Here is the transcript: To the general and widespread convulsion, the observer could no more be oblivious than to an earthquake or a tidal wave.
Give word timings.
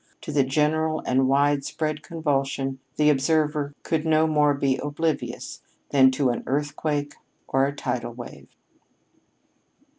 To 0.21 0.31
the 0.31 0.43
general 0.43 1.03
and 1.05 1.27
widespread 1.27 2.01
convulsion, 2.01 2.79
the 2.95 3.11
observer 3.11 3.75
could 3.83 4.03
no 4.03 4.25
more 4.25 4.55
be 4.55 4.77
oblivious 4.77 5.61
than 5.91 6.09
to 6.13 6.31
an 6.31 6.41
earthquake 6.47 7.13
or 7.47 7.67
a 7.67 7.75
tidal 7.75 8.13
wave. 8.15 8.49